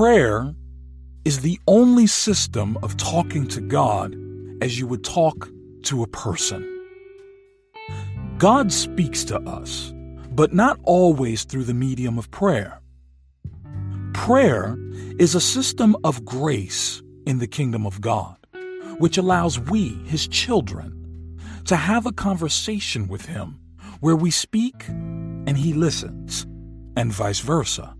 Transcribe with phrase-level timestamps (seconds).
[0.00, 0.54] Prayer
[1.26, 4.16] is the only system of talking to God
[4.62, 5.50] as you would talk
[5.82, 6.64] to a person.
[8.38, 9.92] God speaks to us,
[10.30, 12.80] but not always through the medium of prayer.
[14.14, 14.78] Prayer
[15.18, 18.38] is a system of grace in the kingdom of God,
[19.00, 23.60] which allows we, His children, to have a conversation with Him
[24.00, 26.46] where we speak and He listens,
[26.96, 27.94] and vice versa.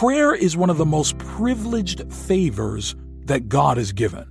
[0.00, 2.96] Prayer is one of the most privileged favors
[3.26, 4.26] that God has given.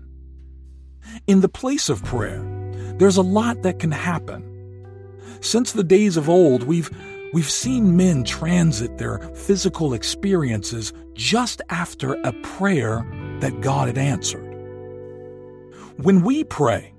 [1.27, 2.41] In the place of prayer,
[2.97, 4.43] there's a lot that can happen.
[5.41, 6.89] Since the days of old, we've
[7.33, 13.05] We've seen men transit their physical experiences just after a prayer
[13.41, 14.49] that God had answered.
[15.97, 16.91] When we pray,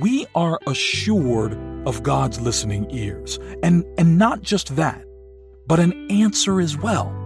[0.00, 1.56] we are assured
[1.86, 5.04] of God's listening ears, and, and not just that,
[5.68, 7.19] but an answer as well.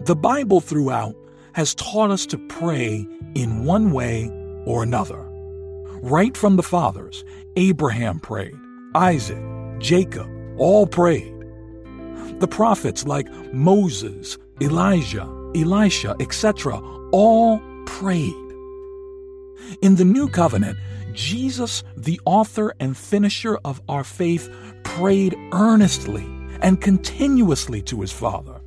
[0.00, 1.14] The Bible throughout
[1.52, 4.30] has taught us to pray in one way
[4.64, 5.28] or another.
[6.02, 7.24] Right from the fathers,
[7.56, 8.56] Abraham prayed,
[8.94, 9.42] Isaac,
[9.78, 11.32] Jacob, all prayed.
[12.40, 16.80] The prophets like Moses, Elijah, Elisha, etc.,
[17.12, 18.34] all prayed.
[19.82, 20.78] In the new covenant,
[21.12, 24.48] Jesus, the author and finisher of our faith,
[24.82, 26.24] prayed earnestly
[26.62, 28.61] and continuously to his Father.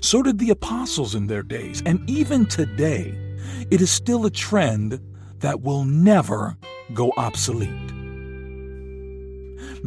[0.00, 3.14] So did the apostles in their days, and even today,
[3.70, 5.00] it is still a trend
[5.40, 6.56] that will never
[6.94, 7.70] go obsolete.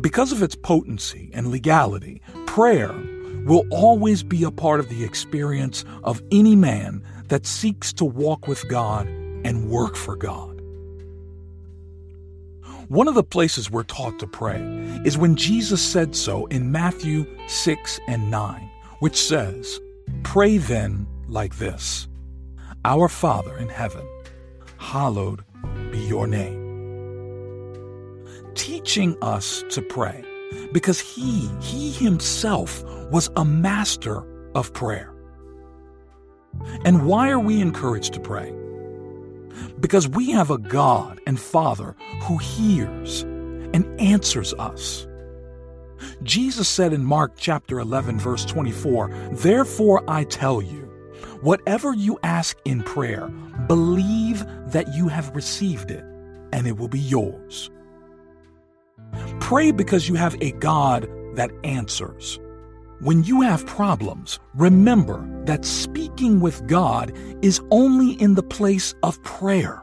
[0.01, 2.93] Because of its potency and legality, prayer
[3.45, 8.47] will always be a part of the experience of any man that seeks to walk
[8.47, 10.61] with God and work for God.
[12.89, 14.59] One of the places we're taught to pray
[15.05, 19.79] is when Jesus said so in Matthew 6 and 9, which says,
[20.23, 22.07] Pray then like this
[22.85, 24.07] Our Father in heaven,
[24.77, 25.43] hallowed
[25.91, 26.69] be your name
[28.59, 30.21] teaching us to pray
[30.73, 34.21] because he, he himself was a master
[34.53, 35.13] of prayer.
[36.83, 38.53] And why are we encouraged to pray?
[39.79, 45.07] Because we have a God and Father who hears and answers us.
[46.23, 50.89] Jesus said in Mark chapter 11 verse 24, "Therefore I tell you,
[51.41, 53.29] whatever you ask in prayer,
[53.67, 56.03] believe that you have received it,
[56.53, 57.69] and it will be yours."
[59.39, 62.39] Pray because you have a God that answers.
[63.01, 69.23] When you have problems, remember that speaking with God is only in the place of
[69.23, 69.81] prayer.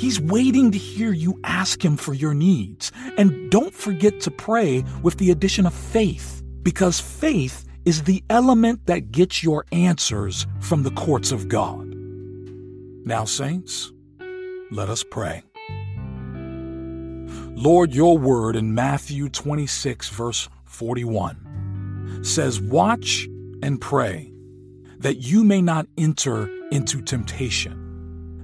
[0.00, 2.90] He's waiting to hear you ask Him for your needs.
[3.18, 8.86] And don't forget to pray with the addition of faith, because faith is the element
[8.86, 11.86] that gets your answers from the courts of God.
[13.04, 13.92] Now, saints,
[14.70, 15.42] let us pray.
[17.54, 23.28] Lord, your word in Matthew 26, verse 41 says, Watch
[23.62, 24.32] and pray
[24.96, 27.89] that you may not enter into temptation.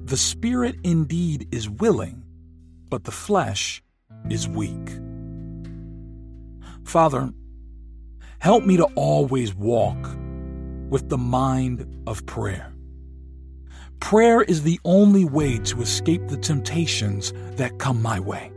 [0.06, 2.22] The spirit indeed is willing,
[2.90, 3.82] but the flesh
[4.30, 5.00] is weak.
[6.84, 7.32] Father,
[8.38, 9.98] help me to always walk
[10.90, 12.72] with the mind of prayer.
[13.98, 18.52] Prayer is the only way to escape the temptations that come my way.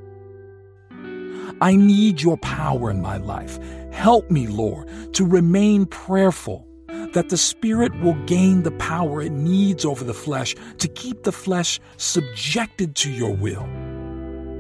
[1.61, 3.57] I need your power in my life.
[3.91, 6.67] Help me, Lord, to remain prayerful,
[7.13, 11.31] that the Spirit will gain the power it needs over the flesh to keep the
[11.31, 13.63] flesh subjected to your will.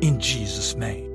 [0.01, 1.09] In Jesus' name.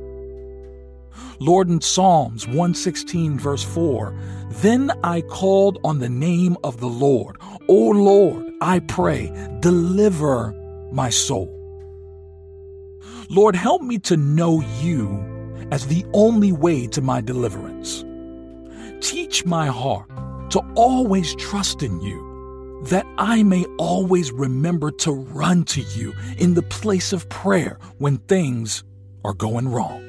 [1.40, 4.16] Lord, in Psalms 116, verse 4,
[4.60, 7.36] then I called on the name of the Lord.
[7.68, 10.54] O Lord, I pray, deliver
[10.92, 11.50] my soul.
[13.28, 15.08] Lord, help me to know you
[15.70, 18.04] as the only way to my deliverance.
[19.00, 20.08] Teach my heart
[20.54, 26.54] to always trust in you, that I may always remember to run to you in
[26.54, 28.84] the place of prayer when things
[29.24, 30.00] are going wrong.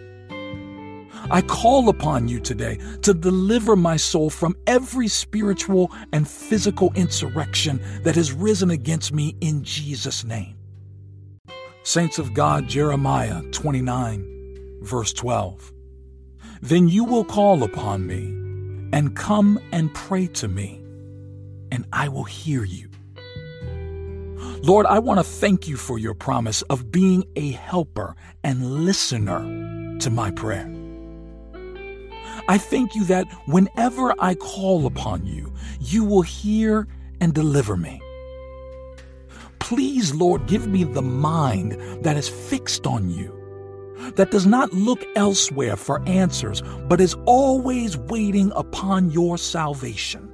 [1.32, 7.82] I call upon you today to deliver my soul from every spiritual and physical insurrection
[8.04, 10.56] that has risen against me in Jesus' name.
[11.82, 15.74] Saints of God, Jeremiah 29 verse 12.
[16.62, 18.45] Then you will call upon me
[18.96, 20.82] and come and pray to me,
[21.70, 22.90] and I will hear you.
[24.64, 30.00] Lord, I want to thank you for your promise of being a helper and listener
[30.00, 30.74] to my prayer.
[32.48, 35.52] I thank you that whenever I call upon you,
[35.82, 36.88] you will hear
[37.20, 38.02] and deliver me.
[39.60, 43.35] Please, Lord, give me the mind that is fixed on you,
[44.16, 50.32] that does not look elsewhere for answers, but is always waiting upon your salvation.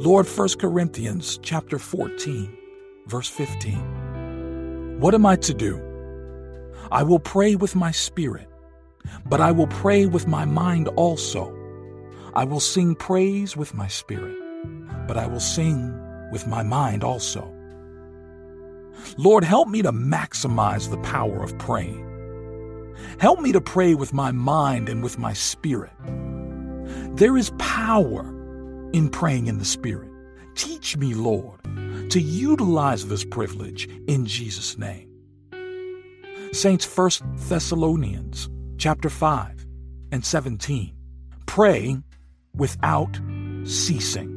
[0.00, 2.56] Lord, 1 Corinthians chapter 14,
[3.06, 5.00] verse 15.
[5.00, 5.80] What am I to do?
[6.90, 8.48] I will pray with my spirit,
[9.26, 11.54] but I will pray with my mind also.
[12.34, 14.36] I will sing praise with my spirit,
[15.08, 15.92] but I will sing
[16.30, 17.52] with my mind also.
[19.16, 22.04] Lord, help me to maximize the power of praying.
[23.18, 25.92] Help me to pray with my mind and with my spirit.
[27.16, 28.22] There is power
[28.92, 30.10] in praying in the Spirit.
[30.54, 31.60] Teach me, Lord,
[32.10, 35.08] to utilize this privilege in Jesus' name.
[36.52, 37.10] Saints, 1
[37.48, 38.48] Thessalonians
[38.78, 39.66] chapter 5
[40.12, 40.94] and 17.
[41.46, 41.96] Pray
[42.54, 43.20] without
[43.64, 44.34] ceasing.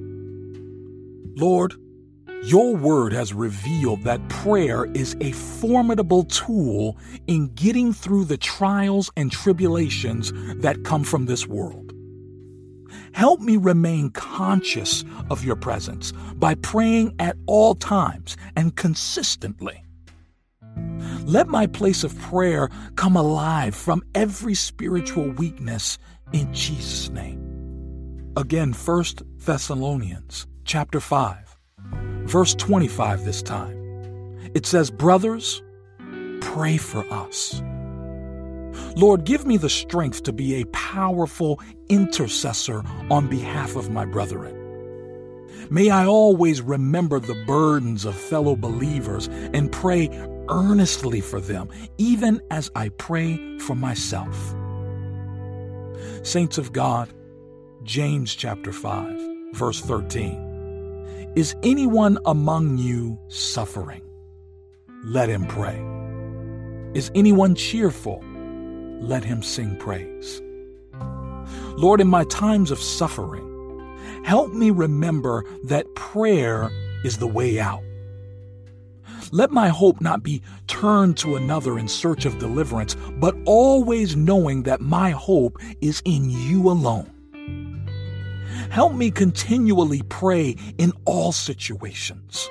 [1.38, 1.76] Lord,
[2.44, 6.98] your word has revealed that prayer is a formidable tool
[7.28, 11.94] in getting through the trials and tribulations that come from this world.
[13.14, 19.84] Help me remain conscious of your presence by praying at all times and consistently.
[21.26, 25.98] Let my place of prayer come alive from every spiritual weakness
[26.34, 27.40] in Jesus' name.
[28.36, 29.06] Again, 1
[29.38, 31.51] Thessalonians chapter 5,
[32.32, 33.78] verse 25 this time.
[34.54, 35.62] It says, Brothers,
[36.40, 37.62] pray for us.
[38.96, 44.58] Lord, give me the strength to be a powerful intercessor on behalf of my brethren.
[45.70, 50.10] May I always remember the burdens of fellow believers and pray
[50.48, 51.68] earnestly for them,
[51.98, 54.56] even as I pray for myself.
[56.24, 57.10] Saints of God,
[57.84, 60.51] James chapter 5, verse 13.
[61.36, 64.04] Is anyone among you suffering?
[65.06, 65.80] Let him pray.
[66.94, 68.24] Is anyone cheerful?
[69.02, 70.42] let him sing praise.
[71.76, 73.48] Lord, in my times of suffering,
[74.24, 76.70] help me remember that prayer
[77.04, 77.84] is the way out.
[79.32, 84.64] Let my hope not be turned to another in search of deliverance, but always knowing
[84.64, 87.11] that my hope is in you alone.
[88.72, 92.50] Help me continually pray in all situations.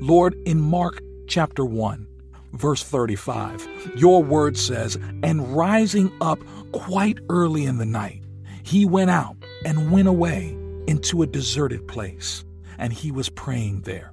[0.00, 2.08] Lord, in Mark chapter 1,
[2.54, 3.92] verse 35.
[3.94, 6.40] Your word says, And rising up
[6.72, 8.24] quite early in the night,
[8.64, 10.58] he went out and went away
[10.88, 12.44] into a deserted place,
[12.78, 14.12] and he was praying there.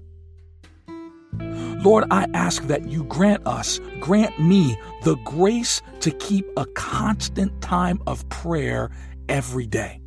[1.83, 7.59] Lord, I ask that you grant us, grant me the grace to keep a constant
[7.61, 8.91] time of prayer
[9.29, 10.01] every day.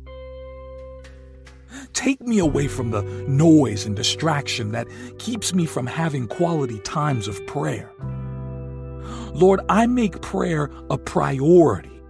[1.93, 4.87] Take me away from the noise and distraction that
[5.19, 7.91] keeps me from having quality times of prayer.
[9.33, 12.01] Lord, I make prayer a priority,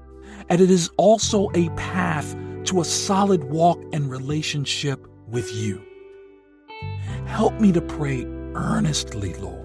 [0.49, 2.35] and it is also a path
[2.65, 5.81] to a solid walk and relationship with you.
[7.25, 9.61] Help me to pray earnestly, Lord.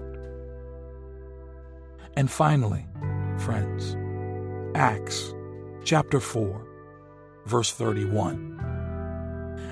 [2.15, 2.85] And finally,
[3.37, 3.95] friends,
[4.75, 5.33] Acts
[5.83, 6.66] chapter 4,
[7.47, 8.55] verse 31.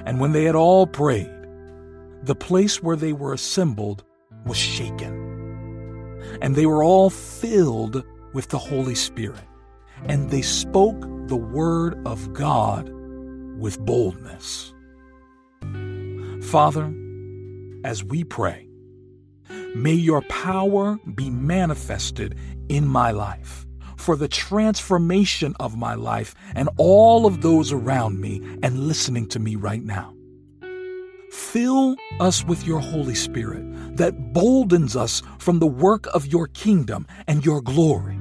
[0.05, 1.31] And when they had all prayed,
[2.23, 4.03] the place where they were assembled
[4.45, 5.25] was shaken
[6.41, 8.03] and they were all filled
[8.33, 9.43] with the Holy Spirit,
[10.05, 12.89] and they spoke the word of God
[13.57, 14.73] with boldness.
[16.43, 16.93] Father,
[17.83, 18.67] as we pray,
[19.75, 22.37] may your power be manifested
[22.69, 23.65] in my life
[24.05, 29.39] for the transformation of my life and all of those around me and listening to
[29.39, 30.13] me right now.
[31.31, 33.65] Fill us with your Holy Spirit
[33.97, 38.15] that boldens us from the work of your kingdom and your glory.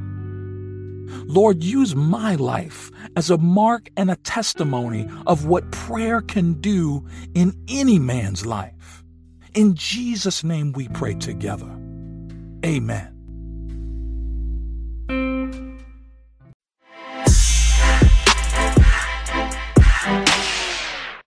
[1.26, 7.06] Lord, use my life as a mark and a testimony of what prayer can do
[7.34, 9.04] in any man's life.
[9.52, 11.70] In Jesus' name we pray together.
[12.64, 13.13] Amen.